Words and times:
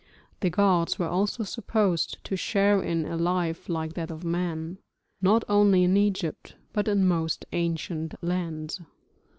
The 0.39 0.49
gods 0.49 0.97
were 0.97 1.05
also 1.07 1.43
supposed 1.43 2.17
to 2.23 2.35
share 2.35 2.81
in 2.81 3.05
a 3.05 3.15
life 3.15 3.69
like 3.69 3.93
that 3.93 4.09
of 4.09 4.23
man, 4.23 4.79
not 5.21 5.43
only 5.47 5.83
in 5.83 5.95
Egypt 5.95 6.55
but 6.73 6.87
in 6.87 7.05
most 7.05 7.45
ancient 7.51 8.15
lands. 8.23 8.81